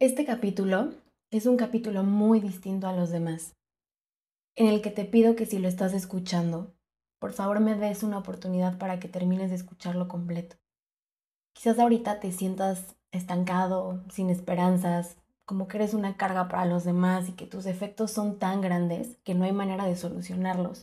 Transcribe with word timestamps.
Este 0.00 0.24
capítulo 0.24 0.92
es 1.30 1.46
un 1.46 1.56
capítulo 1.56 2.02
muy 2.02 2.40
distinto 2.40 2.88
a 2.88 2.92
los 2.92 3.10
demás, 3.10 3.54
en 4.56 4.66
el 4.66 4.82
que 4.82 4.90
te 4.90 5.04
pido 5.04 5.36
que 5.36 5.46
si 5.46 5.60
lo 5.60 5.68
estás 5.68 5.94
escuchando, 5.94 6.74
por 7.20 7.32
favor 7.32 7.60
me 7.60 7.76
des 7.76 8.02
una 8.02 8.18
oportunidad 8.18 8.76
para 8.76 8.98
que 8.98 9.06
termines 9.06 9.50
de 9.50 9.56
escucharlo 9.56 10.08
completo. 10.08 10.56
Quizás 11.54 11.78
ahorita 11.78 12.18
te 12.18 12.32
sientas 12.32 12.96
estancado, 13.12 14.02
sin 14.10 14.30
esperanzas, 14.30 15.16
como 15.44 15.68
que 15.68 15.76
eres 15.76 15.94
una 15.94 16.16
carga 16.16 16.48
para 16.48 16.66
los 16.66 16.82
demás 16.82 17.28
y 17.28 17.34
que 17.34 17.46
tus 17.46 17.64
efectos 17.64 18.10
son 18.10 18.40
tan 18.40 18.62
grandes 18.62 19.18
que 19.22 19.36
no 19.36 19.44
hay 19.44 19.52
manera 19.52 19.86
de 19.86 19.94
solucionarlos. 19.94 20.82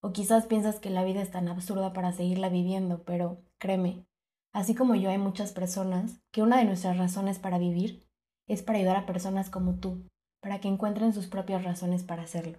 O 0.00 0.12
quizás 0.12 0.46
piensas 0.46 0.80
que 0.80 0.88
la 0.88 1.04
vida 1.04 1.20
es 1.20 1.30
tan 1.30 1.48
absurda 1.48 1.92
para 1.92 2.12
seguirla 2.12 2.48
viviendo, 2.48 3.02
pero 3.04 3.42
créeme, 3.58 4.06
así 4.54 4.74
como 4.74 4.94
yo 4.94 5.10
hay 5.10 5.18
muchas 5.18 5.52
personas 5.52 6.22
que 6.30 6.40
una 6.40 6.56
de 6.56 6.64
nuestras 6.64 6.96
razones 6.96 7.38
para 7.38 7.58
vivir 7.58 8.07
es 8.48 8.62
para 8.62 8.78
ayudar 8.78 8.96
a 8.96 9.06
personas 9.06 9.50
como 9.50 9.74
tú, 9.74 10.02
para 10.42 10.58
que 10.58 10.68
encuentren 10.68 11.12
sus 11.12 11.26
propias 11.26 11.64
razones 11.64 12.02
para 12.02 12.22
hacerlo. 12.22 12.58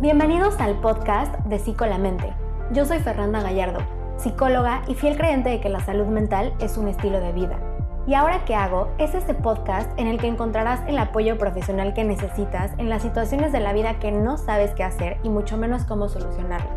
Bienvenidos 0.00 0.58
al 0.60 0.80
podcast 0.80 1.34
de 1.44 1.58
Psicolamente. 1.58 2.32
Yo 2.72 2.86
soy 2.86 3.00
Fernanda 3.00 3.42
Gallardo, 3.42 3.80
psicóloga 4.16 4.82
y 4.88 4.94
fiel 4.94 5.16
creyente 5.16 5.50
de 5.50 5.60
que 5.60 5.68
la 5.68 5.80
salud 5.80 6.06
mental 6.06 6.54
es 6.60 6.78
un 6.78 6.88
estilo 6.88 7.20
de 7.20 7.32
vida. 7.32 7.58
Y 8.06 8.14
ahora 8.14 8.46
que 8.46 8.54
hago 8.54 8.90
es 8.98 9.14
este 9.14 9.34
podcast 9.34 9.90
en 9.98 10.06
el 10.06 10.18
que 10.18 10.28
encontrarás 10.28 10.80
el 10.88 10.98
apoyo 10.98 11.36
profesional 11.36 11.92
que 11.92 12.04
necesitas 12.04 12.72
en 12.78 12.88
las 12.88 13.02
situaciones 13.02 13.52
de 13.52 13.60
la 13.60 13.74
vida 13.74 13.98
que 13.98 14.10
no 14.10 14.38
sabes 14.38 14.70
qué 14.70 14.84
hacer 14.84 15.18
y 15.22 15.28
mucho 15.28 15.58
menos 15.58 15.84
cómo 15.84 16.08
solucionarlas. 16.08 16.72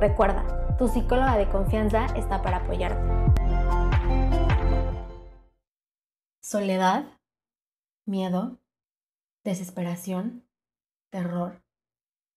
Recuerda, 0.00 0.44
tu 0.76 0.88
psicóloga 0.88 1.38
de 1.38 1.48
confianza 1.48 2.04
está 2.16 2.42
para 2.42 2.58
apoyarte. 2.58 3.25
Soledad, 6.48 7.06
miedo, 8.06 8.60
desesperación, 9.42 10.48
terror, 11.10 11.64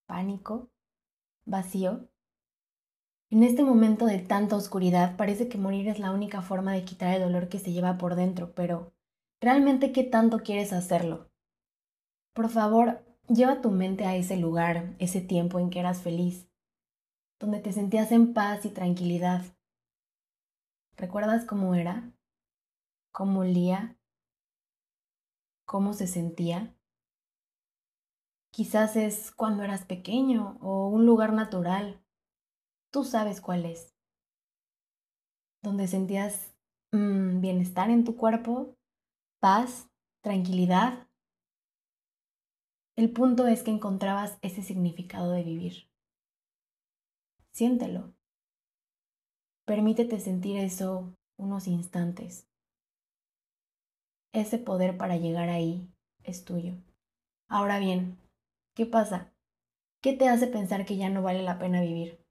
pánico, 0.08 0.72
vacío. 1.46 2.10
En 3.30 3.44
este 3.44 3.62
momento 3.62 4.08
de 4.08 4.18
tanta 4.18 4.56
oscuridad 4.56 5.16
parece 5.16 5.48
que 5.48 5.60
morir 5.60 5.88
es 5.88 6.00
la 6.00 6.10
única 6.10 6.42
forma 6.42 6.74
de 6.74 6.86
quitar 6.86 7.14
el 7.14 7.22
dolor 7.22 7.50
que 7.50 7.60
se 7.60 7.72
lleva 7.72 8.00
por 8.00 8.16
dentro, 8.16 8.56
pero 8.56 8.96
¿realmente 9.40 9.92
qué 9.92 10.04
tanto 10.04 10.40
quieres 10.40 10.74
hacerlo? 10.74 11.30
Por 12.34 12.50
favor, 12.50 13.06
lleva 13.28 13.62
tu 13.62 13.70
mente 13.70 14.06
a 14.06 14.16
ese 14.16 14.38
lugar, 14.38 14.96
ese 14.98 15.22
tiempo 15.22 15.60
en 15.60 15.70
que 15.70 15.82
eras 15.82 16.02
feliz, 16.02 16.50
donde 17.40 17.60
te 17.60 17.74
sentías 17.74 18.12
en 18.12 18.34
paz 18.34 18.66
y 18.66 18.70
tranquilidad. 18.70 19.44
¿Recuerdas 20.98 21.46
cómo 21.46 21.76
era? 21.76 22.12
¿Cómo 23.12 23.42
olía? 23.42 23.98
Cómo 25.70 25.94
se 25.94 26.08
sentía. 26.08 26.76
Quizás 28.52 28.96
es 28.96 29.32
cuando 29.32 29.62
eras 29.62 29.86
pequeño 29.86 30.58
o 30.62 30.88
un 30.88 31.06
lugar 31.06 31.32
natural. 31.32 32.04
Tú 32.92 33.04
sabes 33.04 33.40
cuál 33.40 33.66
es. 33.68 33.96
Donde 35.62 35.88
sentías 35.88 36.56
mm, 36.92 37.40
bienestar 37.40 37.92
en 37.92 38.04
tu 38.04 38.16
cuerpo, 38.18 38.80
paz, 39.40 39.88
tranquilidad. 40.22 41.08
El 42.96 43.14
punto 43.14 43.46
es 43.46 43.62
que 43.62 43.70
encontrabas 43.70 44.40
ese 44.42 44.64
significado 44.64 45.32
de 45.34 45.44
vivir. 45.44 45.92
Siéntelo. 47.52 48.16
Permítete 49.66 50.20
sentir 50.20 50.58
eso 50.58 51.16
unos 51.38 51.68
instantes. 51.68 52.49
Ese 54.32 54.60
poder 54.60 54.96
para 54.96 55.18
llegar 55.18 55.50
ahí 55.50 55.92
es 56.24 56.46
tuyo. 56.46 56.76
Ahora 57.48 57.80
bien, 57.80 58.20
¿qué 58.76 58.86
pasa? 58.86 59.34
¿Qué 60.02 60.14
te 60.14 60.30
hace 60.30 60.46
pensar 60.46 60.86
que 60.86 60.98
ya 60.98 61.10
no 61.10 61.24
vale 61.24 61.42
la 61.42 61.58
pena 61.58 61.82
vivir? 61.82 62.24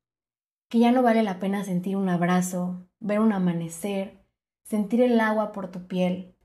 Que 0.68 0.78
ya 0.78 0.92
no 0.92 1.02
vale 1.02 1.24
la 1.24 1.40
pena 1.40 1.64
sentir 1.64 1.96
un 1.96 2.08
abrazo, 2.08 2.88
ver 3.00 3.18
un 3.18 3.32
amanecer, 3.32 4.24
sentir 4.62 5.02
el 5.02 5.18
agua 5.18 5.50
por 5.50 5.72
tu 5.72 5.88
piel, 5.88 6.36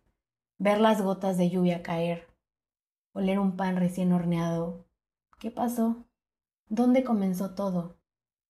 ver 0.57 0.81
las 0.81 1.03
gotas 1.03 1.37
de 1.37 1.51
lluvia 1.51 1.83
caer, 1.83 2.27
oler 3.13 3.37
un 3.37 3.55
pan 3.55 3.75
recién 3.75 4.11
horneado. 4.11 4.87
¿Qué 5.39 5.51
pasó? 5.51 6.07
¿Dónde 6.67 7.03
comenzó 7.03 7.53
todo? 7.53 7.99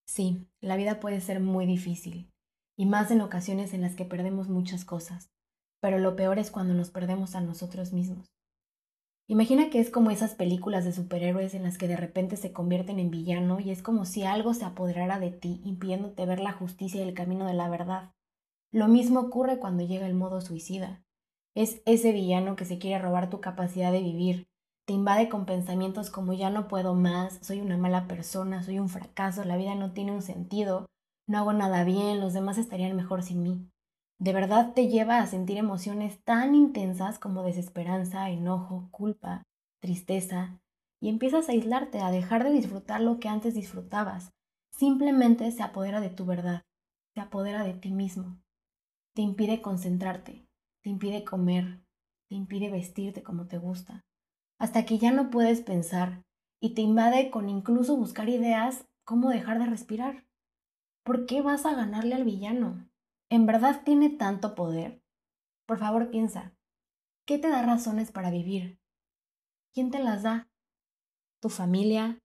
Sí, 0.05 0.47
la 0.61 0.77
vida 0.77 1.01
puede 1.01 1.19
ser 1.19 1.41
muy 1.41 1.65
difícil, 1.65 2.31
y 2.77 2.85
más 2.85 3.11
en 3.11 3.19
ocasiones 3.19 3.73
en 3.73 3.81
las 3.81 3.95
que 3.95 4.05
perdemos 4.05 4.47
muchas 4.47 4.85
cosas 4.85 5.33
pero 5.83 5.99
lo 5.99 6.15
peor 6.15 6.39
es 6.39 6.49
cuando 6.49 6.73
nos 6.73 6.91
perdemos 6.91 7.35
a 7.35 7.41
nosotros 7.41 7.91
mismos. 7.91 8.31
Imagina 9.27 9.69
que 9.69 9.81
es 9.81 9.89
como 9.89 10.11
esas 10.11 10.33
películas 10.33 10.85
de 10.85 10.93
superhéroes 10.93 11.55
en 11.55 11.63
las 11.63 11.77
que 11.77 11.89
de 11.89 11.97
repente 11.97 12.37
se 12.37 12.53
convierten 12.53 12.99
en 12.99 13.11
villano 13.11 13.59
y 13.59 13.69
es 13.69 13.83
como 13.83 14.05
si 14.05 14.23
algo 14.23 14.53
se 14.53 14.63
apoderara 14.63 15.19
de 15.19 15.31
ti 15.31 15.59
impidiéndote 15.65 16.25
ver 16.25 16.39
la 16.39 16.53
justicia 16.53 17.03
y 17.03 17.09
el 17.09 17.13
camino 17.13 17.45
de 17.45 17.53
la 17.53 17.67
verdad. 17.67 18.13
Lo 18.71 18.87
mismo 18.87 19.19
ocurre 19.19 19.59
cuando 19.59 19.83
llega 19.83 20.07
el 20.07 20.13
modo 20.13 20.39
suicida. 20.39 21.03
Es 21.53 21.81
ese 21.85 22.13
villano 22.13 22.55
que 22.55 22.63
se 22.63 22.79
quiere 22.79 23.03
robar 23.03 23.29
tu 23.29 23.41
capacidad 23.41 23.91
de 23.91 23.99
vivir, 23.99 24.47
te 24.85 24.93
invade 24.93 25.27
con 25.27 25.45
pensamientos 25.45 26.09
como 26.09 26.31
ya 26.31 26.49
no 26.49 26.69
puedo 26.69 26.95
más, 26.95 27.39
soy 27.41 27.59
una 27.59 27.75
mala 27.75 28.07
persona, 28.07 28.63
soy 28.63 28.79
un 28.79 28.87
fracaso, 28.87 29.43
la 29.43 29.57
vida 29.57 29.75
no 29.75 29.91
tiene 29.91 30.13
un 30.13 30.21
sentido, 30.21 30.85
no 31.27 31.39
hago 31.39 31.51
nada 31.51 31.83
bien, 31.83 32.21
los 32.21 32.31
demás 32.31 32.57
estarían 32.57 32.95
mejor 32.95 33.21
sin 33.21 33.43
mí 33.43 33.72
de 34.23 34.31
verdad 34.31 34.71
te 34.73 34.87
lleva 34.87 35.19
a 35.19 35.27
sentir 35.27 35.57
emociones 35.57 36.23
tan 36.23 36.55
intensas 36.55 37.19
como 37.19 37.43
desesperanza, 37.43 38.29
enojo, 38.29 38.87
culpa, 38.89 39.43
tristeza, 39.81 40.61
y 41.01 41.09
empiezas 41.09 41.49
a 41.49 41.51
aislarte, 41.51 41.99
a 41.99 42.09
dejar 42.09 42.45
de 42.45 42.51
disfrutar 42.51 43.01
lo 43.01 43.19
que 43.19 43.27
antes 43.27 43.53
disfrutabas. 43.53 44.31
Simplemente 44.71 45.51
se 45.51 45.61
apodera 45.61 45.99
de 45.99 46.09
tu 46.09 46.25
verdad, 46.25 46.61
se 47.13 47.19
apodera 47.19 47.65
de 47.65 47.73
ti 47.73 47.91
mismo. 47.91 48.39
Te 49.13 49.21
impide 49.21 49.61
concentrarte, 49.61 50.47
te 50.81 50.89
impide 50.89 51.25
comer, 51.25 51.83
te 52.29 52.35
impide 52.35 52.71
vestirte 52.71 53.23
como 53.23 53.47
te 53.47 53.57
gusta, 53.57 54.05
hasta 54.57 54.85
que 54.85 54.99
ya 54.99 55.11
no 55.11 55.31
puedes 55.31 55.59
pensar 55.59 56.23
y 56.61 56.75
te 56.75 56.81
invade 56.81 57.29
con 57.29 57.49
incluso 57.49 57.97
buscar 57.97 58.29
ideas 58.29 58.85
cómo 59.03 59.31
dejar 59.31 59.59
de 59.59 59.65
respirar. 59.65 60.23
¿Por 61.03 61.25
qué 61.25 61.41
vas 61.41 61.65
a 61.65 61.75
ganarle 61.75 62.15
al 62.15 62.23
villano? 62.23 62.87
¿En 63.33 63.47
verdad 63.47 63.81
tiene 63.83 64.11
tanto 64.11 64.53
poder? 64.53 65.01
Por 65.65 65.79
favor 65.79 66.11
piensa, 66.11 66.55
¿qué 67.25 67.39
te 67.39 67.49
da 67.49 67.63
razones 67.63 68.11
para 68.11 68.29
vivir? 68.29 68.79
¿Quién 69.73 69.89
te 69.89 69.97
las 69.97 70.21
da? 70.21 70.51
¿Tu 71.39 71.49
familia? 71.49 72.19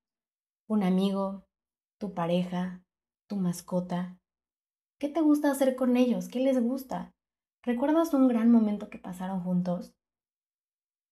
¿Un 0.66 0.82
amigo? 0.82 1.46
¿Tu 1.96 2.12
pareja? 2.12 2.84
¿Tu 3.26 3.36
mascota? 3.36 4.18
¿Qué 4.98 5.08
te 5.08 5.22
gusta 5.22 5.50
hacer 5.50 5.76
con 5.76 5.96
ellos? 5.96 6.28
¿Qué 6.28 6.40
les 6.40 6.62
gusta? 6.62 7.14
¿Recuerdas 7.62 8.12
un 8.12 8.28
gran 8.28 8.52
momento 8.52 8.90
que 8.90 8.98
pasaron 8.98 9.40
juntos? 9.40 9.94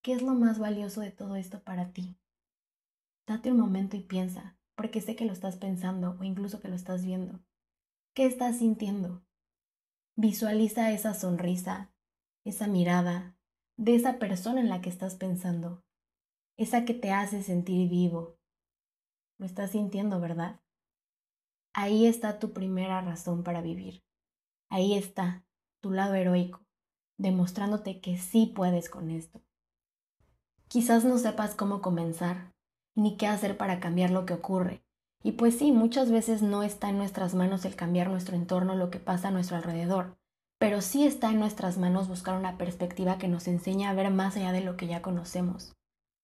¿Qué 0.03 0.13
es 0.13 0.21
lo 0.21 0.35
más 0.35 0.59
valioso 0.59 1.01
de 1.01 1.11
todo 1.11 1.37
esto 1.37 1.63
para 1.65 1.95
ti? 1.95 2.19
Date 3.27 3.51
un 3.51 3.61
momento 3.61 3.97
y 3.97 4.01
piensa, 4.01 4.59
porque 4.75 5.01
sé 5.01 5.17
que 5.17 5.25
lo 5.25 5.33
estás 5.33 5.57
pensando 5.57 6.19
o 6.21 6.23
incluso 6.23 6.61
que 6.61 6.69
lo 6.69 6.75
estás 6.75 7.03
viendo. 7.03 7.41
¿Qué 8.13 8.27
estás 8.27 8.59
sintiendo? 8.59 9.26
Visualiza 10.19 10.93
esa 10.93 11.13
sonrisa, 11.13 11.93
esa 12.43 12.69
mirada 12.69 13.37
de 13.77 13.95
esa 13.95 14.19
persona 14.19 14.63
en 14.63 14.71
la 14.71 14.81
que 14.81 14.89
estás 14.89 15.15
pensando, 15.15 15.85
esa 16.57 16.87
que 16.87 16.95
te 16.95 17.13
hace 17.13 17.43
sentir 17.43 17.91
vivo. 17.91 18.39
Lo 19.37 19.45
estás 19.45 19.73
sintiendo, 19.73 20.19
¿verdad? 20.19 20.63
Ahí 21.75 22.07
está 22.07 22.39
tu 22.39 22.55
primera 22.55 23.03
razón 23.03 23.43
para 23.43 23.61
vivir. 23.61 24.07
Ahí 24.71 24.95
está 24.95 25.45
tu 25.83 25.91
lado 25.91 26.15
heroico, 26.15 26.65
demostrándote 27.19 28.01
que 28.01 28.17
sí 28.17 28.47
puedes 28.47 28.89
con 28.89 29.11
esto. 29.11 29.43
Quizás 30.69 31.05
no 31.05 31.19
sepas 31.19 31.55
cómo 31.55 31.83
comenzar, 31.83 32.55
ni 32.95 33.19
qué 33.19 33.27
hacer 33.27 33.59
para 33.59 33.81
cambiar 33.81 34.13
lo 34.13 34.25
que 34.25 34.33
ocurre, 34.33 34.83
y 35.23 35.33
pues 35.33 35.59
sí, 35.59 35.73
muchas 35.73 36.11
veces 36.11 36.43
no 36.43 36.63
está 36.63 36.91
en 36.91 36.99
nuestras 36.99 37.35
manos 37.35 37.65
el 37.65 37.75
cambiar 37.75 38.11
nuestro 38.11 38.37
entorno, 38.37 38.75
lo 38.77 38.91
que 38.91 39.01
pasa 39.01 39.29
a 39.29 39.31
nuestro 39.31 39.57
alrededor, 39.57 40.17
pero 40.59 40.81
sí 40.81 41.07
está 41.07 41.31
en 41.31 41.39
nuestras 41.39 41.79
manos 41.79 42.09
buscar 42.09 42.39
una 42.39 42.57
perspectiva 42.57 43.19
que 43.19 43.29
nos 43.29 43.49
enseñe 43.49 43.87
a 43.87 43.95
ver 43.95 44.11
más 44.11 44.37
allá 44.37 44.53
de 44.53 44.63
lo 44.63 44.77
que 44.77 44.87
ya 44.87 45.03
conocemos. 45.03 45.75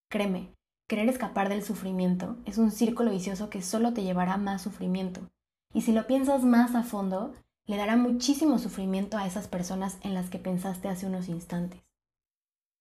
Créeme, 0.08 0.54
querer 0.88 1.08
escapar 1.08 1.48
del 1.48 1.62
sufrimiento 1.62 2.36
es 2.46 2.58
un 2.58 2.70
círculo 2.70 3.10
vicioso 3.10 3.50
que 3.50 3.62
solo 3.62 3.92
te 3.92 4.02
llevará 4.02 4.36
más 4.36 4.62
sufrimiento. 4.62 5.30
Y 5.74 5.82
si 5.82 5.92
lo 5.92 6.06
piensas 6.06 6.44
más 6.44 6.74
a 6.74 6.82
fondo, 6.82 7.34
le 7.66 7.76
dará 7.76 7.96
muchísimo 7.96 8.58
sufrimiento 8.58 9.16
a 9.16 9.26
esas 9.26 9.48
personas 9.48 9.98
en 10.02 10.14
las 10.14 10.30
que 10.30 10.38
pensaste 10.38 10.88
hace 10.88 11.06
unos 11.06 11.28
instantes. 11.28 11.80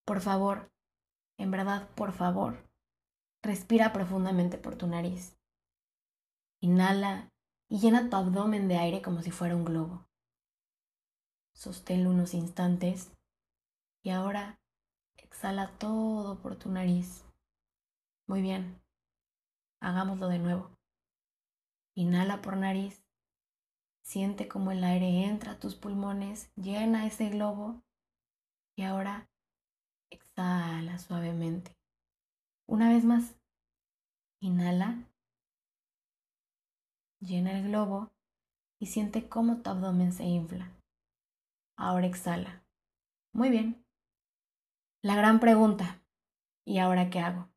Por 0.06 0.20
favor, 0.22 0.72
en 1.38 1.52
verdad, 1.52 1.88
por 1.96 2.12
favor, 2.12 2.58
respira 3.44 3.94
profundamente 3.94 4.58
por 4.58 4.76
tu 4.76 4.88
nariz. 4.88 5.38
Inhala 6.64 7.32
y 7.70 7.80
llena 7.80 8.10
tu 8.10 8.16
abdomen 8.16 8.68
de 8.68 8.78
aire 8.78 9.02
como 9.02 9.24
si 9.24 9.32
fuera 9.32 9.56
un 9.56 9.66
globo. 9.66 10.06
Sosténlo 11.56 12.12
unos 12.12 12.34
instantes 12.34 13.12
Y 14.04 14.12
ahora 14.12 14.60
exhala 15.18 15.78
todo 15.80 16.40
por 16.40 16.56
tu 16.58 16.70
nariz. 16.70 17.26
Muy 18.28 18.42
bien. 18.42 18.80
Hagámoslo 19.82 20.28
de 20.28 20.38
nuevo. 20.38 20.70
Inhala 21.96 22.42
por 22.42 22.58
nariz. 22.58 23.04
Siente 24.04 24.48
cómo 24.48 24.72
el 24.72 24.84
aire 24.84 25.26
entra 25.26 25.54
a 25.54 25.60
tus 25.60 25.76
pulmones, 25.76 26.52
llena 26.56 27.08
ese 27.08 27.30
globo 27.30 27.82
y 28.76 28.84
ahora 28.84 29.30
exhala 30.12 31.00
suavemente. 31.00 31.76
Una 32.68 32.90
vez 32.90 33.04
más. 33.04 33.36
Inhala. 34.42 35.11
Llena 37.22 37.56
el 37.56 37.68
globo 37.68 38.10
y 38.80 38.88
siente 38.88 39.30
cómo 39.30 39.62
tu 39.62 39.70
abdomen 39.70 40.12
se 40.12 40.24
infla. 40.24 40.72
Ahora 41.78 42.08
exhala. 42.08 42.64
Muy 43.32 43.50
bien. 43.50 43.86
La 45.04 45.16
gran 45.16 45.40
pregunta. 45.40 46.02
¿Y 46.66 46.80
ahora 46.80 47.12
qué 47.12 47.20
hago? 47.20 47.48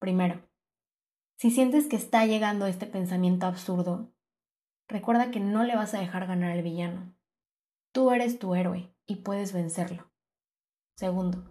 Primero, 0.00 0.42
si 1.36 1.52
sientes 1.52 1.86
que 1.86 1.94
está 1.94 2.26
llegando 2.26 2.66
este 2.66 2.86
pensamiento 2.86 3.46
absurdo, 3.46 4.12
recuerda 4.88 5.30
que 5.30 5.38
no 5.38 5.62
le 5.62 5.76
vas 5.76 5.94
a 5.94 6.00
dejar 6.00 6.26
ganar 6.26 6.50
al 6.50 6.62
villano. 6.62 7.14
Tú 7.92 8.10
eres 8.10 8.40
tu 8.40 8.56
héroe 8.56 8.92
y 9.06 9.16
puedes 9.16 9.52
vencerlo. 9.52 10.10
Segundo, 10.96 11.44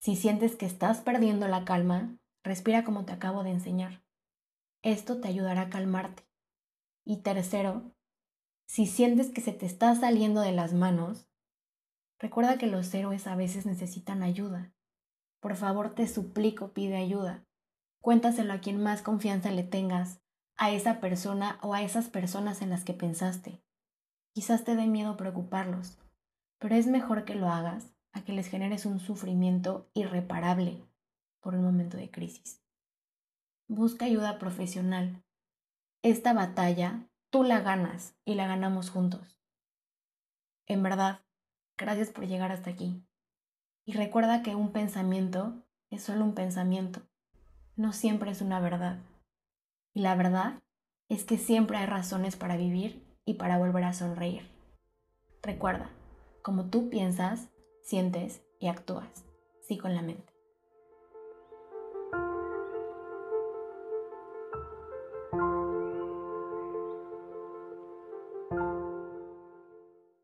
si 0.00 0.16
sientes 0.16 0.56
que 0.56 0.66
estás 0.66 1.00
perdiendo 1.00 1.48
la 1.48 1.64
calma, 1.64 2.18
respira 2.44 2.84
como 2.84 3.06
te 3.06 3.12
acabo 3.12 3.42
de 3.42 3.52
enseñar. 3.52 4.02
Esto 4.82 5.18
te 5.18 5.28
ayudará 5.28 5.62
a 5.62 5.70
calmarte. 5.70 6.24
Y 7.04 7.18
tercero, 7.22 7.92
si 8.66 8.86
sientes 8.86 9.30
que 9.30 9.40
se 9.40 9.52
te 9.52 9.66
está 9.66 9.94
saliendo 9.94 10.40
de 10.40 10.52
las 10.52 10.72
manos, 10.72 11.28
recuerda 12.18 12.58
que 12.58 12.66
los 12.66 12.92
héroes 12.94 13.26
a 13.26 13.36
veces 13.36 13.66
necesitan 13.66 14.22
ayuda. 14.22 14.72
Por 15.40 15.56
favor, 15.56 15.94
te 15.94 16.06
suplico, 16.06 16.72
pide 16.72 16.96
ayuda. 16.96 17.44
Cuéntaselo 18.00 18.52
a 18.52 18.60
quien 18.60 18.82
más 18.82 19.02
confianza 19.02 19.50
le 19.50 19.64
tengas, 19.64 20.20
a 20.56 20.70
esa 20.70 21.00
persona 21.00 21.58
o 21.62 21.74
a 21.74 21.82
esas 21.82 22.08
personas 22.08 22.62
en 22.62 22.70
las 22.70 22.84
que 22.84 22.94
pensaste. 22.94 23.60
Quizás 24.32 24.64
te 24.64 24.76
dé 24.76 24.86
miedo 24.86 25.16
preocuparlos, 25.16 25.98
pero 26.58 26.74
es 26.74 26.86
mejor 26.86 27.24
que 27.24 27.34
lo 27.34 27.48
hagas 27.48 27.92
a 28.12 28.24
que 28.24 28.32
les 28.32 28.46
generes 28.46 28.86
un 28.86 29.00
sufrimiento 29.00 29.90
irreparable 29.94 30.82
por 31.40 31.54
un 31.54 31.64
momento 31.64 31.96
de 31.96 32.10
crisis. 32.10 32.62
Busca 33.68 34.04
ayuda 34.04 34.38
profesional. 34.38 35.22
Esta 36.04 36.32
batalla 36.32 37.06
tú 37.30 37.44
la 37.44 37.60
ganas 37.60 38.16
y 38.24 38.34
la 38.34 38.48
ganamos 38.48 38.90
juntos. 38.90 39.38
En 40.66 40.82
verdad, 40.82 41.20
gracias 41.78 42.10
por 42.10 42.26
llegar 42.26 42.50
hasta 42.50 42.70
aquí. 42.70 43.06
Y 43.84 43.92
recuerda 43.92 44.42
que 44.42 44.56
un 44.56 44.72
pensamiento 44.72 45.62
es 45.90 46.02
solo 46.02 46.24
un 46.24 46.34
pensamiento, 46.34 47.02
no 47.76 47.92
siempre 47.92 48.32
es 48.32 48.40
una 48.40 48.58
verdad. 48.58 48.98
Y 49.94 50.00
la 50.00 50.16
verdad 50.16 50.60
es 51.08 51.22
que 51.22 51.38
siempre 51.38 51.76
hay 51.76 51.86
razones 51.86 52.34
para 52.34 52.56
vivir 52.56 53.06
y 53.24 53.34
para 53.34 53.56
volver 53.58 53.84
a 53.84 53.92
sonreír. 53.92 54.50
Recuerda, 55.40 55.88
como 56.42 56.68
tú 56.68 56.90
piensas, 56.90 57.48
sientes 57.84 58.42
y 58.58 58.66
actúas, 58.66 59.24
sí 59.68 59.78
con 59.78 59.94
la 59.94 60.02
mente. 60.02 60.31